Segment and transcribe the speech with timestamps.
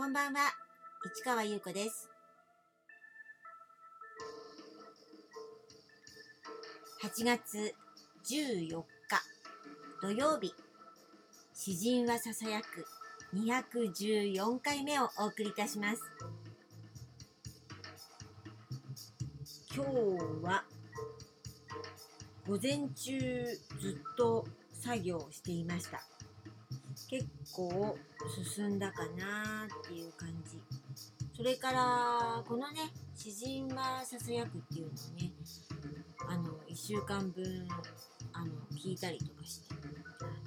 [0.00, 0.40] こんばんは、
[1.14, 2.08] 市川優子です。
[7.04, 7.74] 8月
[8.24, 8.84] 14日
[10.00, 10.54] 土曜日、
[11.52, 12.86] 詩人はささやく
[13.36, 16.02] 214回目をお送りいたします。
[19.76, 19.90] 今日
[20.42, 20.64] は
[22.48, 23.44] 午前中
[23.78, 26.09] ずっと作業していました。
[27.10, 27.98] 結構
[28.54, 30.60] 進んだかなっていう感じ。
[31.36, 35.32] それから、このね、詩人はささやくっていうのをね、
[36.28, 37.66] あの、1週間分、
[38.32, 39.74] あの、聞いたりとかして。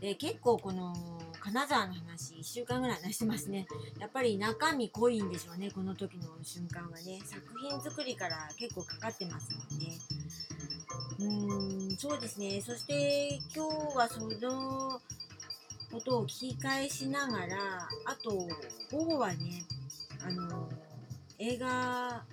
[0.00, 0.94] で、結構この、
[1.40, 3.66] 金沢の話、1週間ぐらい話してますね。
[3.98, 7.20] やっぱり中身濃いんでしょうね、この時の瞬間はね。
[7.24, 9.98] 作品作りから結構かかってますもんね。
[11.20, 12.60] うーん、そうですね。
[12.60, 15.00] そして、今日はその、
[15.90, 18.30] ことを聞き返しながら、あと、
[18.92, 19.64] 午後はね、
[20.24, 20.68] あの、
[21.38, 22.24] 映画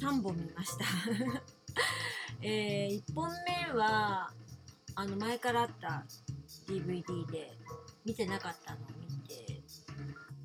[0.00, 0.84] 3本見ました。
[2.40, 4.32] えー、1本目は、
[4.94, 6.04] あの、前からあった
[6.66, 7.58] DVD で、
[8.04, 9.62] 見てなかったのを見て、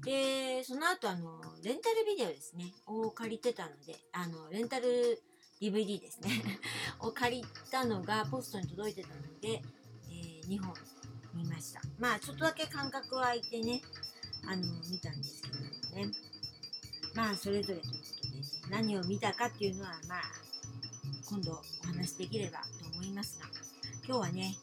[0.03, 5.21] で、その後、あの、レンタルビデオですね、を借りてたので、あの、レンタル
[5.61, 6.43] DVD ですね、
[6.99, 9.61] を借りたのがポストに届いてたので、
[10.09, 10.73] えー、2本
[11.33, 11.81] 見ました。
[11.99, 13.81] まあ、ちょっとだけ間隔は空いてね、
[14.45, 16.11] あの、見たんですけどもね。
[17.15, 20.21] まあ、それぞれということでね、何を見たかっていうのは、まあ、
[21.29, 23.47] 今度お話しできればと思いますが、
[24.05, 24.55] 今日はね、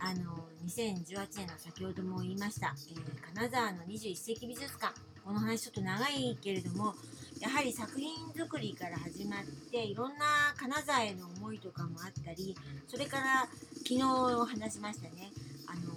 [0.00, 4.94] あの、2018年の先ほども言いました、えー金沢の21世紀美術館。
[5.24, 6.94] この話ちょっと長いけれども、
[7.40, 10.24] やはり作品作りから始まって、いろんな
[10.56, 12.56] 金沢への思いとかもあったり、
[12.88, 13.46] それから
[13.78, 15.30] 昨日話しましたね、
[15.66, 15.92] あの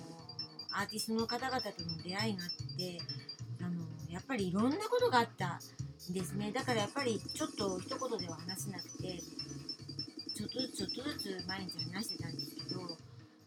[0.71, 2.99] アーティストの方々との出会いがあって、
[3.61, 5.59] あのやっぱりいろんなことがあった
[6.09, 6.51] んですね。
[6.51, 9.19] だからやっぱりちょっと一言では話せなくて、
[10.35, 12.81] ちょっとずつちょっとずつ毎日話してたんですけど、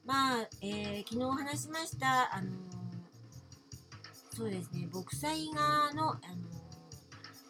[0.05, 2.51] まあ、えー昨日話しました、あの
[4.35, 6.19] そうですね、牧祭画の、あの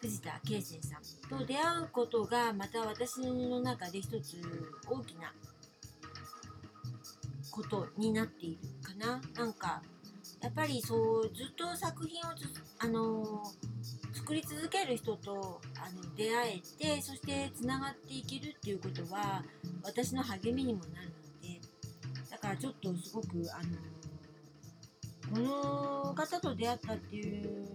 [0.01, 4.37] 藤田圭生さんと出会うことがまた私の中で一つ
[4.85, 5.33] 大きな
[7.53, 9.21] ことになっているかな。
[9.35, 9.83] なんか、
[10.41, 12.31] やっぱりそう、ずっと作品を
[12.79, 13.43] あの
[14.11, 19.43] 作り続ける人とあの出会えて、そしてつながっていけるっていうことは、
[19.83, 21.61] 私の励みにもなるので、
[22.31, 23.77] だからちょっとすごく、あの
[25.31, 27.67] この方と出会ったっていう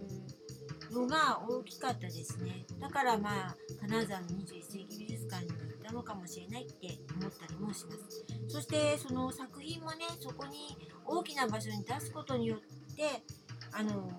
[0.91, 2.65] のが大きかったですね。
[2.79, 5.51] だからまあ、金沢の21世紀美術館に
[5.89, 8.25] 行ったのかもしれないって思ったりもします。
[8.47, 13.23] そしてその作品もね、そこに大きな場所に出すことによって、
[13.71, 14.09] あの、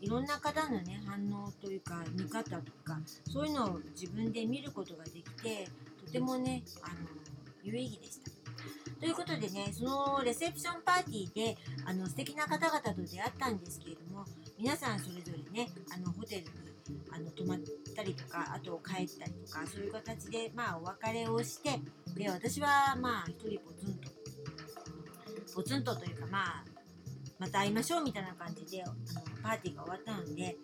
[0.00, 2.98] いろんな方のね、反応というか、見方とか、
[3.28, 5.68] そういうのを自分で見ることができて、
[6.04, 6.94] とてもね、あの、
[7.62, 8.30] 有意義でした。
[9.00, 14.24] ということでね、そのレセプションパーティーで、あの、素敵な方々と出会ったんですけれども、
[14.58, 16.48] 皆さんそれぞれね、あの、ホテルに、
[17.10, 17.58] あの、泊まっ
[17.94, 21.80] たりとか、あと帰ったりとか、そういう形で、まあ、お別れをして、
[22.14, 24.10] で、私は、まあ、一人ポツンと、
[25.54, 26.64] ポツンとというか、まあ、
[27.38, 28.94] また会いましょうみたいな感じで、あの、
[29.42, 30.56] パーティーが終わったので、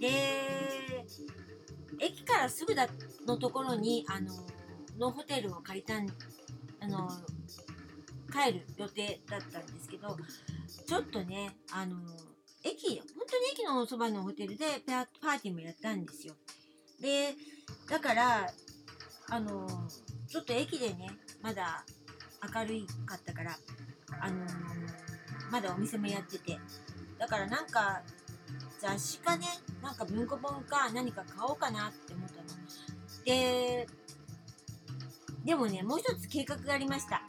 [0.00, 1.06] で、
[2.00, 2.88] 駅からすぐだ
[3.26, 4.32] のところに、あの、
[4.98, 6.06] のホテルを借りたん、
[6.80, 7.08] あの、
[8.32, 10.16] 帰る予定だったんですけど、
[10.86, 11.96] ちょっとね、あの、
[12.64, 16.34] 駅、本当に駅のそばのホテルでパーティーもやったんですよ。
[17.00, 17.34] で、
[17.88, 18.50] だから、
[19.30, 19.68] あの、
[20.28, 21.10] ちょっと駅でね、
[21.42, 21.84] まだ
[22.54, 23.56] 明るいかったから、
[24.20, 24.46] あの
[25.50, 26.58] まだお店もやってて、
[27.18, 28.02] だからなんか、
[28.80, 29.46] 雑誌かね、
[29.82, 32.42] なんか文庫本か何か買おうかなって思ったの。
[33.24, 33.86] で、
[35.44, 37.22] でもね、もう一つ計画がありました。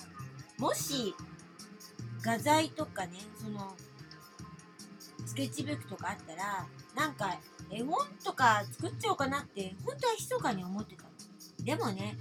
[0.58, 1.16] もし、
[2.22, 3.76] 画材とかね、その、
[5.30, 6.66] スケッチブックとかあったら、
[6.96, 7.38] なんか、
[7.70, 11.10] 絵本とか作っちゃおうかなって、本当は密かに思ってたの。
[11.64, 12.18] でもね、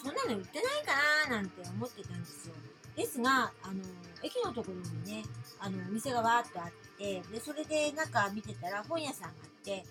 [0.00, 2.54] そんなの売ってないかななんて思ってたんですよ。
[2.94, 3.82] ですが、あの、
[4.22, 5.24] 駅のところにね、
[5.58, 9.84] あの、お店がわーっとあって、で、それで中見てたら本屋さんがあって、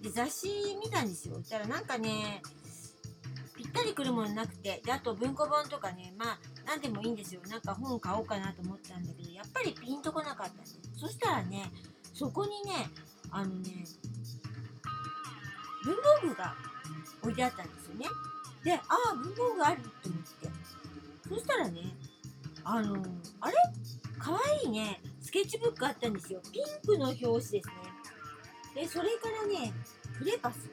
[0.00, 1.34] で、雑誌見たんですよ。
[1.38, 2.42] そしたらなんかね、
[3.56, 7.40] ぴったりくるものなくて、で、あと文庫本とかね、まあ、なんでもいいんですよ。
[7.48, 10.78] なんか本買おうかなと思ったんだけど、やっぱりピンとこなかったんです。
[10.96, 11.72] そしたらね、
[12.14, 12.88] そこにね、
[13.30, 13.84] あのね、
[15.84, 16.54] 文房具が
[17.22, 18.06] 置いてあったんですよね。
[18.64, 18.80] で、あ
[19.12, 20.48] あ、文房具あると思って。
[21.28, 21.94] そしたらね、
[22.64, 23.02] あの、
[23.40, 23.54] あれ？
[24.18, 26.40] かわいいね、スケッチブックあったんですよ。
[26.50, 27.62] ピンクの表紙ですね。
[28.74, 29.72] でそれからね
[30.18, 30.68] クレパス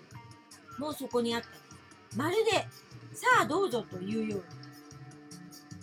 [0.79, 1.57] もそこにあったんで
[2.09, 2.51] すまるで
[3.13, 4.45] さあどうぞというように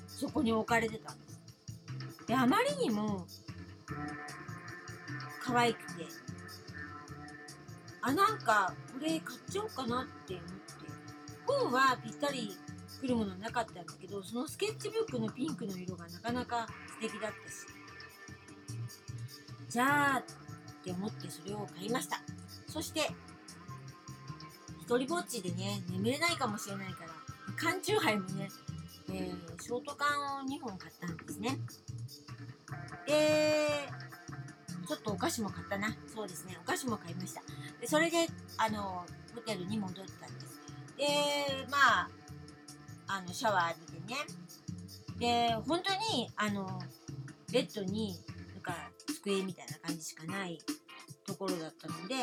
[0.09, 3.25] そこに置かれてたんですであまりにも
[5.49, 6.05] 可愛くて
[8.03, 10.59] あなんかこれ買っちゃおうかなって思って。
[11.47, 12.55] 本はぴったり
[13.00, 17.67] 来るものなかったんだけどそのスケッチブックのピンクの色がなかなか素敵だったし。
[19.71, 20.23] じゃあっ
[20.85, 22.21] て思ってそれを買いました。
[22.67, 23.11] そして
[24.83, 27.11] 一人ぼっちでね眠れないかもしれないから
[27.56, 28.49] 缶チューハイもね、
[29.11, 31.59] えー、ショート缶を2本買ったんですね。
[33.06, 33.89] で
[34.88, 35.94] ちょっとお菓子も買ったな。
[36.06, 36.56] そうですね。
[36.64, 37.43] お菓子も買いました。
[37.79, 38.26] でそれで
[38.56, 39.05] あの
[39.35, 40.58] ホテルに戻ったんです。
[40.96, 41.06] で
[41.70, 42.08] まあ
[43.06, 45.49] あのシャワー浴びてね。
[45.50, 46.81] で本当にあの
[47.52, 48.17] ベッドに
[48.55, 48.73] なんか
[49.14, 50.58] 机みたいな感じしかない
[51.26, 52.14] ところだったので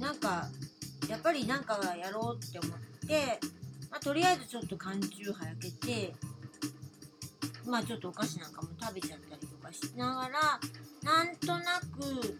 [0.00, 0.48] なんか
[1.08, 3.38] やっぱりなんかやろうって思って、
[3.90, 6.14] まあ、とりあえずちょっと缶チューハイ開けて
[7.66, 10.60] まあちょっとお菓子なんかも食べちゃったりかしながら
[11.02, 12.38] なんとなく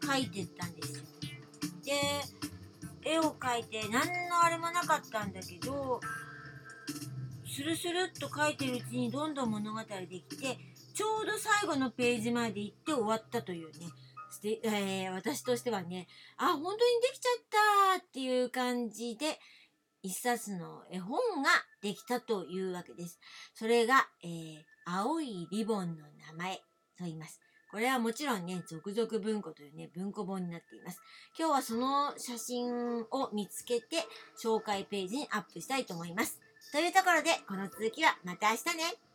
[0.00, 1.04] 描いてったんですよ。
[1.84, 1.92] で
[3.04, 6.00] 絵を描いて何のあれもなかったんだけど
[7.46, 10.58] スルスルっと描いてるうちにどんどん物語できて
[10.94, 13.86] ちょうど最後のページまで行って終わったというね
[14.44, 16.78] えー、私としてはねあ本当にで
[17.12, 17.28] きちゃ
[17.98, 19.38] ったっていう感じで
[20.02, 21.50] 一冊の絵本が
[21.80, 23.20] できたというわけです。
[23.54, 27.40] それが、えー、青いリボンの名前と言います。
[27.70, 31.00] これはもちろんね、続々文庫というね、文庫本になっています。
[31.38, 34.04] 今日はその写真を見つけて、
[34.42, 36.38] 紹介ページにアップしたいと思います。
[36.70, 39.11] というところで、この続きはまた明日ね。